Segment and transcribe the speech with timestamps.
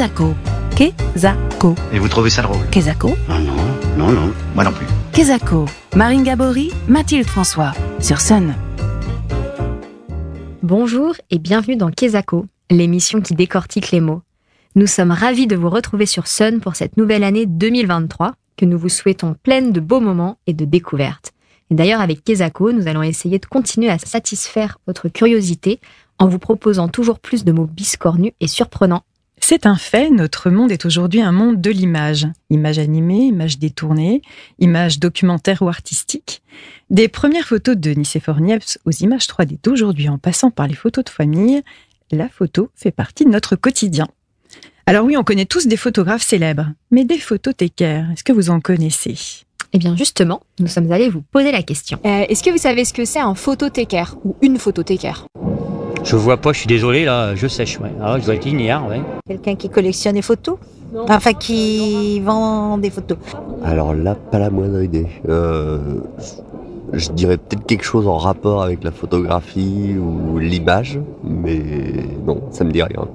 [0.00, 0.34] Kezako.
[0.76, 1.74] Kezako.
[1.92, 3.10] Et vous trouvez ça drôle Kezako.
[3.28, 3.52] Ah non,
[3.98, 4.86] non, non, moi non plus.
[5.12, 5.66] Kezako.
[5.94, 7.74] Marine Gabory, Mathilde François.
[8.00, 8.54] Sur Sun.
[10.62, 14.22] Bonjour et bienvenue dans Kezako, l'émission qui décortique les mots.
[14.74, 18.78] Nous sommes ravis de vous retrouver sur Sun pour cette nouvelle année 2023 que nous
[18.78, 21.32] vous souhaitons pleine de beaux moments et de découvertes.
[21.70, 25.78] Et d'ailleurs, avec Kezako, nous allons essayer de continuer à satisfaire votre curiosité
[26.18, 29.04] en vous proposant toujours plus de mots biscornus et surprenants.
[29.42, 32.28] C'est un fait, notre monde est aujourd'hui un monde de l'image.
[32.50, 34.22] Image animée, image détournée,
[34.60, 36.42] image documentaire ou artistique.
[36.90, 41.04] Des premières photos de Nicéphore Niepce aux images 3D d'aujourd'hui en passant par les photos
[41.04, 41.62] de famille,
[42.12, 44.06] la photo fait partie de notre quotidien.
[44.86, 48.60] Alors oui, on connaît tous des photographes célèbres, mais des photothécaires, est-ce que vous en
[48.60, 49.16] connaissez?
[49.72, 51.98] Eh bien justement, nous sommes allés vous poser la question.
[52.04, 55.26] Euh, Est-ce que vous savez ce que c'est un photothécaire ou une photothécaire?
[56.02, 57.92] Je vois pas, je suis désolé là, je sèche, ouais.
[58.02, 59.00] Ah, je dois être ignare, ouais.
[59.26, 60.56] Quelqu'un qui collectionne des photos
[61.08, 63.18] Enfin, qui vend des photos.
[63.64, 65.06] Alors là, pas la moindre idée.
[65.28, 65.78] Euh,
[66.92, 71.62] je dirais peut-être quelque chose en rapport avec la photographie ou l'image, mais
[72.26, 73.06] non, ça me dit rien.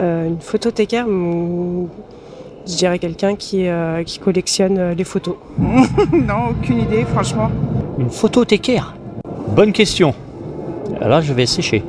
[0.00, 5.36] Euh, une photothécaire, je dirais quelqu'un qui, euh, qui collectionne les photos.
[5.58, 7.50] non, aucune idée, franchement.
[7.98, 8.94] Une photothécaire
[9.54, 10.14] Bonne question.
[11.00, 11.84] Là, je vais sécher.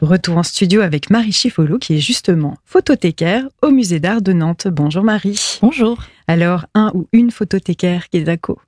[0.00, 4.66] Retour en studio avec Marie Chiffolo, qui est justement photothécaire au musée d'art de Nantes.
[4.68, 5.58] Bonjour Marie.
[5.62, 5.98] Bonjour.
[6.26, 8.58] Alors, un ou une photothécaire, Kezako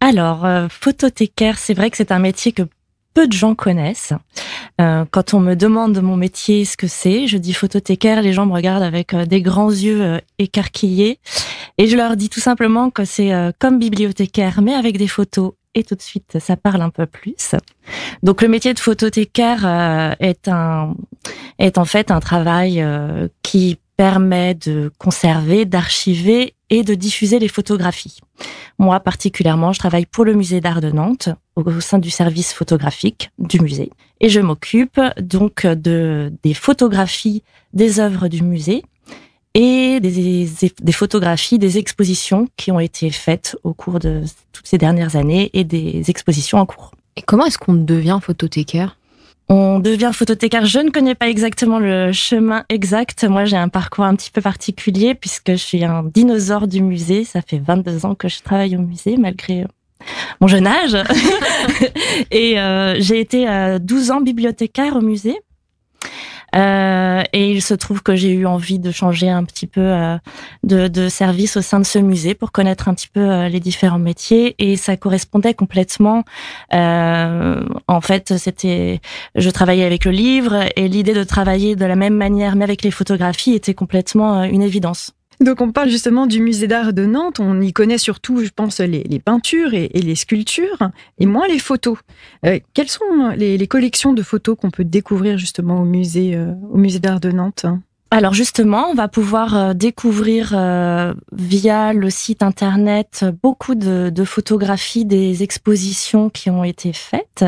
[0.00, 2.62] Alors, euh, photothécaire, c'est vrai que c'est un métier que
[3.16, 4.12] peu de gens connaissent.
[4.78, 8.34] Euh, quand on me demande de mon métier ce que c'est, je dis photothécaire, les
[8.34, 11.18] gens me regardent avec euh, des grands yeux euh, écarquillés
[11.78, 15.84] et je leur dis tout simplement que c'est comme bibliothécaire mais avec des photos et
[15.84, 17.54] tout de suite ça parle un peu plus.
[18.24, 20.94] Donc le métier de photothécaire euh, est un
[21.58, 27.48] est en fait un travail euh, qui permet de conserver, d'archiver et de diffuser les
[27.48, 28.18] photographies.
[28.78, 33.30] Moi particulièrement, je travaille pour le musée d'art de Nantes au sein du service photographique
[33.38, 37.42] du musée et je m'occupe donc de des photographies
[37.74, 38.82] des œuvres du musée
[39.56, 40.50] et des,
[40.82, 44.22] des, photographies des expositions qui ont été faites au cours de
[44.52, 46.92] toutes ces dernières années et des expositions en cours.
[47.16, 48.98] Et comment est-ce qu'on devient photothécaire?
[49.48, 50.66] On devient photothécaire.
[50.66, 53.24] Je ne connais pas exactement le chemin exact.
[53.24, 57.24] Moi, j'ai un parcours un petit peu particulier puisque je suis un dinosaure du musée.
[57.24, 59.66] Ça fait 22 ans que je travaille au musée malgré euh,
[60.42, 60.98] mon jeune âge.
[62.30, 65.38] et euh, j'ai été euh, 12 ans bibliothécaire au musée.
[66.56, 70.16] Euh, et il se trouve que j'ai eu envie de changer un petit peu euh,
[70.62, 73.60] de, de, service au sein de ce musée pour connaître un petit peu euh, les
[73.60, 76.24] différents métiers et ça correspondait complètement.
[76.72, 79.00] Euh, en fait, c'était,
[79.34, 82.82] je travaillais avec le livre et l'idée de travailler de la même manière mais avec
[82.82, 85.12] les photographies était complètement une évidence.
[85.40, 88.80] Donc on parle justement du musée d'art de Nantes, on y connaît surtout, je pense,
[88.80, 91.98] les, peintures et, les sculptures, et moins les photos.
[92.46, 97.00] Euh, quelles sont les, collections de photos qu'on peut découvrir justement au musée, euh, musée
[97.00, 97.66] d'art de Nantes?
[98.12, 100.56] Alors justement, on va pouvoir euh, découvrir
[101.32, 107.44] via le site internet beaucoup de, photographies des expositions qui ont été faites.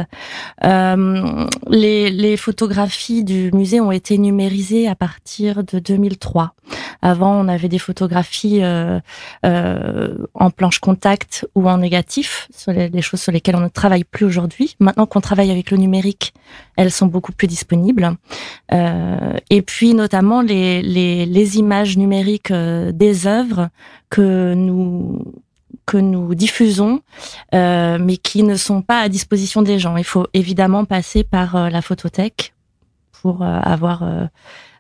[1.71, 6.55] Les, photographies du musée ont été numérisées à partir de 2003.
[7.03, 9.01] Avant, on avait des photographies euh,
[10.35, 14.05] en planche contact ou en négatif, sur les, les, choses sur lesquelles on ne travaille
[14.05, 14.77] plus aujourd'hui.
[14.81, 16.35] Maintenant qu'on travaille avec le numérique,
[16.77, 18.17] elles sont beaucoup plus disponibles.
[18.71, 23.69] et puis notamment les, les, les, images numériques euh, des œuvres
[24.11, 25.25] que nous
[25.87, 27.01] que nous diffusons,
[27.55, 29.97] euh, mais qui ne sont pas à disposition des gens.
[29.97, 32.53] Il faut évidemment passer par euh, la photothèque
[33.23, 34.05] pour euh, avoir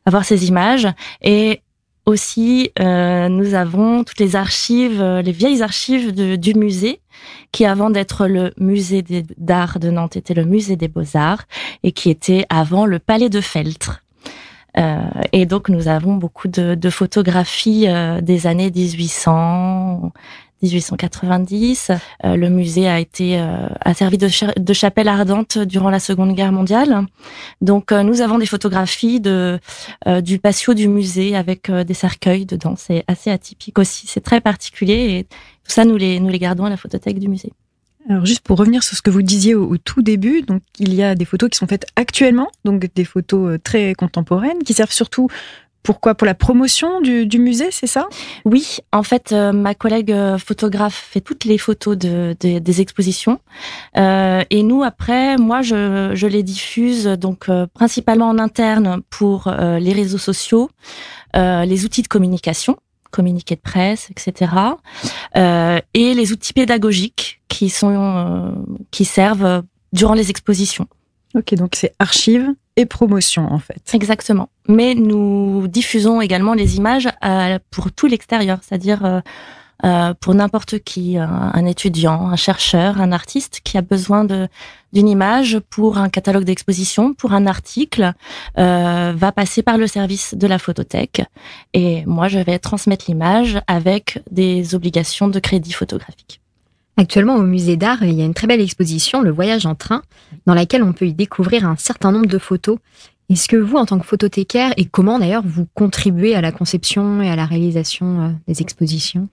[0.04, 0.88] avoir ces images
[1.22, 1.60] et
[2.08, 7.00] aussi, euh, nous avons toutes les archives, les vieilles archives de, du musée,
[7.52, 9.04] qui avant d'être le musée
[9.36, 11.44] d'art de Nantes était le musée des beaux-arts
[11.82, 14.02] et qui était avant le palais de Feltre.
[14.76, 15.00] Euh,
[15.32, 20.12] et donc nous avons beaucoup de, de photographies euh, des années 1800,
[20.62, 21.90] 1890.
[22.24, 26.34] Euh, le musée a été a servi de, cha de, chapelle ardente durant la Seconde
[26.34, 27.06] Guerre mondiale.
[27.60, 29.58] Donc nous avons des photographies de
[30.22, 32.74] du patio du musée avec des cercueils dedans.
[32.76, 34.06] C'est assez atypique aussi.
[34.06, 37.28] C'est très particulier et tout ça nous les nous les gardons à la photothèque du
[37.28, 37.52] musée.
[38.08, 40.94] Alors juste pour revenir sur ce que vous disiez au, au, tout début, donc il
[40.94, 44.92] y a des photos qui sont faites actuellement, donc des photos très contemporaines qui servent
[44.92, 45.28] surtout
[45.82, 48.08] pourquoi Pour la promotion du, musée, c'est ça?
[48.44, 53.40] Oui, en fait, euh, ma collègue euh, photographe fait toutes les photos de, des expositions.
[53.96, 59.92] Euh, et nous, après, moi, je, je les diffuse donc principalement en interne pour les
[59.92, 60.70] réseaux sociaux,
[61.34, 62.76] les outils de communication
[63.10, 64.52] communiqués de presse, etc.
[65.34, 68.54] et les outils pédagogiques qui sont
[68.90, 70.86] qui servent durant les expositions.
[71.34, 72.50] Ok, donc c'est archives
[72.86, 73.82] promotion en fait.
[73.92, 74.48] Exactement.
[74.66, 79.20] Mais nous diffusons également les images euh, pour tout l'extérieur, c'est-à-dire euh,
[79.84, 84.48] euh, pour n'importe qui, un, étudiant, un chercheur, un artiste qui a besoin de
[84.94, 88.14] d'une image pour un catalogue d'exposition, pour un article,
[88.56, 91.20] va passer par le service de la photothèque.
[91.74, 96.40] Et moi, je vais transmettre l'image avec des obligations de crédit photographique.
[96.98, 100.02] Actuellement, au musée d'art, il y a une très belle exposition, Le Voyage en train,
[100.46, 102.76] dans laquelle on peut y découvrir un certain nombre de photos.
[103.30, 107.22] Est-ce que vous, en tant que photothécaire, et comment d'ailleurs vous contribuez à la conception
[107.22, 109.28] et à la réalisation euh, des expositions?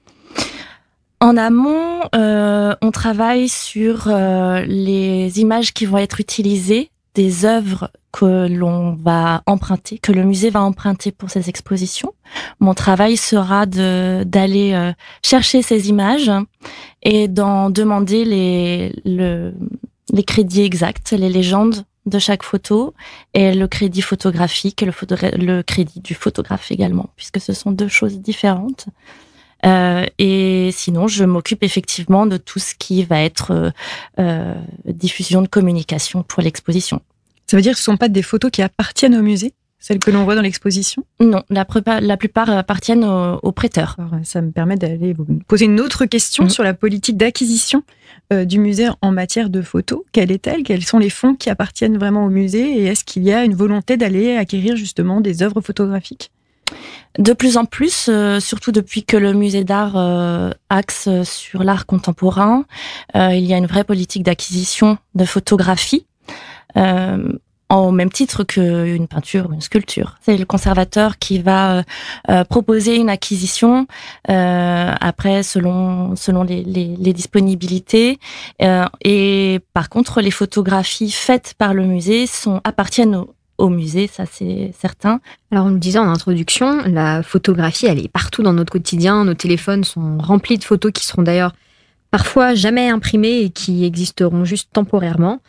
[1.20, 7.90] En amont, euh, on travaille sur euh, les images qui vont être utilisées des œuvres
[8.12, 12.14] que l'on va emprunter, que le musée va emprunter pour ces expositions.
[12.60, 16.32] Mon travail sera d'aller chercher ces images
[17.06, 19.54] et d'en demander les le,
[20.12, 22.94] les crédits exacts, les légendes de chaque photo
[23.34, 28.88] et le crédit photographique le crédit du photographe également, puisque ce sont deux choses différentes.
[29.66, 33.72] Euh, et sinon, je m'occupe effectivement de tout ce qui va être euh,
[34.20, 34.54] euh,
[34.86, 37.02] diffusion de communication pour l'exposition.
[37.48, 39.54] Ça veut dire que ce ne sont pas des photos qui appartiennent au musée?
[39.86, 41.04] Celles que l'on voit dans l'exposition?
[41.20, 41.68] Non, la,
[42.02, 43.98] la, plupart appartiennent aux, prêteurs.
[44.24, 46.50] ça me permet d'aller vous poser une autre question mmh.
[46.50, 47.84] sur la politique d'acquisition
[48.32, 50.02] du musée en matière de photos.
[50.12, 50.64] Quelle est-elle?
[50.64, 52.80] Quels sont les fonds qui appartiennent vraiment au musée?
[52.80, 56.32] Et est-ce qu'il y a une volonté d'aller acquérir justement des œuvres photographiques?
[57.18, 61.86] De plus en plus, euh, surtout depuis que le musée d'art euh, axe sur l'art
[61.86, 62.66] contemporain,
[63.16, 66.06] euh, il y a une vraie politique d'acquisition de photographies,
[67.70, 70.18] en même titre qu'une peinture ou une sculpture.
[70.22, 71.84] C'est le conservateur qui va
[72.50, 73.88] proposer une acquisition
[74.28, 78.20] après selon selon les disponibilités.
[79.04, 84.26] et par contre, les photographies faites par le musée sont appartiennent au, au musée, ça
[84.26, 85.20] c'est certain.
[85.52, 89.34] Alors on le disait en introduction, la photographie elle est partout dans notre quotidien, nos
[89.34, 91.54] téléphones sont remplis de photos qui seront d'ailleurs
[92.12, 95.40] parfois jamais imprimées et qui existeront juste temporairement.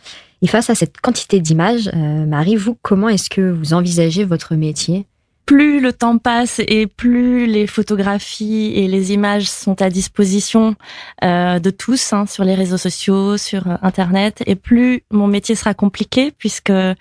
[0.43, 4.55] Et face à cette quantité d'images, euh, Marie, vous, comment est-ce que vous envisagez votre
[4.55, 5.07] métier?
[5.47, 10.75] Plus le temps passe et plus les photographies et les images sont à disposition
[11.23, 15.55] euh, de tous hein, sur les réseaux sociaux, sur euh, Internet, et plus mon métier
[15.55, 16.95] sera compliqué puisque euh,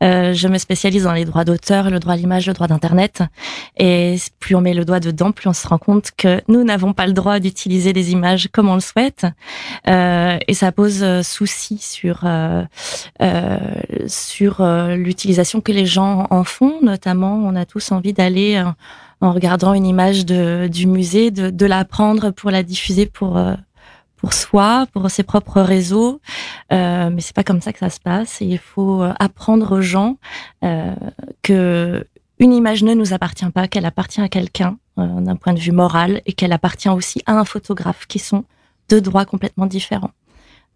[0.00, 3.22] je me spécialise dans les droits d'auteur, le droit à l'image, le droit d'Internet.
[3.78, 6.94] Et plus on met le doigt dedans, plus on se rend compte que nous n'avons
[6.94, 9.26] pas le droit d'utiliser des images comme on le souhaite.
[9.86, 12.24] Euh, et ça pose euh, souci sur
[14.06, 14.62] sur
[14.96, 16.80] l'utilisation que les gens en font.
[16.82, 18.70] Notamment, on a tous envie d'aller euh,
[19.20, 23.54] en regardant une image de, du musée, de, la prendre pour la diffuser pour euh,
[24.22, 26.20] pour soi, pour ses propres réseaux.
[26.72, 28.38] Euh, mais c'est pas comme ça que ça se passe.
[28.40, 30.16] Il faut euh, apprendre aux gens
[30.64, 30.94] euh,
[31.42, 32.06] que
[32.38, 36.22] une image ne nous appartient pas, qu'elle appartient à quelqu'un d'un point de vue moral
[36.26, 38.44] et qu'elle appartient aussi à un photographe, qui sont
[38.88, 40.10] deux droits complètement différents.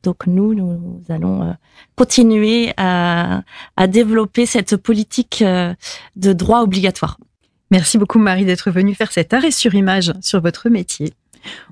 [0.02, 1.56] Donc nous, nous allons
[1.96, 3.42] continuer à,
[3.76, 7.18] à développer cette politique de droit obligatoire.
[7.70, 11.12] Merci beaucoup Marie d'être venue faire cet arrêt sur image sur votre métier.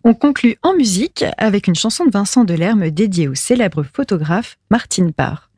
[0.02, 5.10] On conclut en musique avec une chanson de Vincent Delerme dédiée au célèbre photographe Martin
[5.10, 5.50] Parr.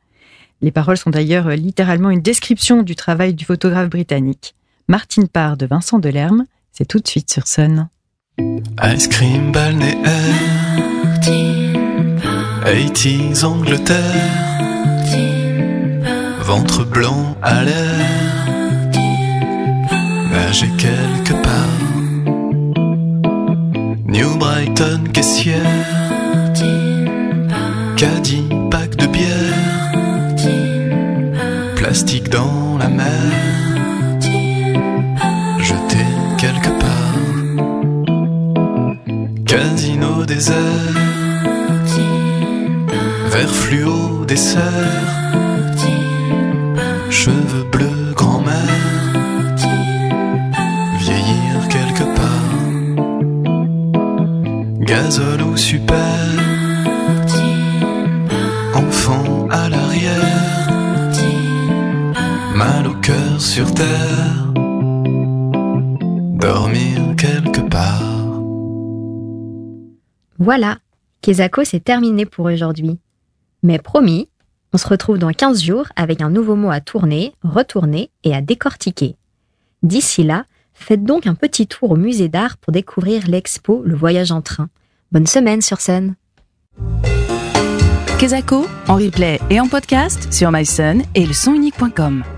[0.61, 4.55] Les paroles sont d'ailleurs littéralement une description du travail du photographe britannique.
[4.87, 7.89] Martin Parr de Vincent Delerme, c'est tout de suite sur Sun.
[8.83, 10.03] Ice cream balnéaire,
[12.67, 13.97] 80s Angleterre,
[16.41, 18.27] ventre blanc à l'air
[20.51, 21.79] j'ai quelque part.
[24.07, 25.55] New Brighton, caissière.
[27.95, 29.53] Caddie, pack de bière.
[31.75, 33.05] Plastique dans la mer.
[36.37, 37.17] Quelque part.
[39.45, 40.96] Casino désert.
[43.37, 44.63] Vert fluo dessert.
[47.11, 48.07] Cheveux bleus
[54.81, 55.97] gazole ou super.
[58.73, 61.11] Enfant à l'arrière,
[62.55, 64.51] mal au cœur sur terre.
[66.39, 68.41] dormir quelque part.
[70.39, 70.79] Voilà,
[71.21, 72.99] Kezako c'est terminé pour aujourd'hui.
[73.63, 74.29] Mais promis,
[74.73, 78.41] on se retrouve dans 15 jours avec un nouveau mot à tourner, retourner et à
[78.41, 79.15] décortiquer.
[79.83, 84.31] D'ici là, faites donc un petit tour au musée d'art pour découvrir l'expo Le voyage
[84.31, 84.69] en train.
[85.11, 86.15] Bonne semaine sur scène.
[88.19, 92.36] Kezako, en replay et en podcast sur myson et le.